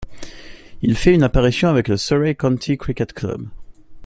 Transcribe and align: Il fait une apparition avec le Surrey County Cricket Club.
Il 0.81 0.95
fait 0.97 1.13
une 1.13 1.21
apparition 1.21 1.69
avec 1.69 1.87
le 1.87 1.95
Surrey 1.95 2.33
County 2.33 2.75
Cricket 2.75 3.13
Club. 3.13 3.49